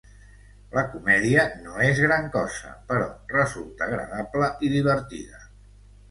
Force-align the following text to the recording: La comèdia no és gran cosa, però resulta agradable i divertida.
La 0.75 0.83
comèdia 0.91 1.41
no 1.65 1.75
és 1.87 1.99
gran 2.05 2.25
cosa, 2.35 2.71
però 2.91 3.09
resulta 3.33 3.85
agradable 3.89 4.49
i 4.69 4.71
divertida. 4.77 5.43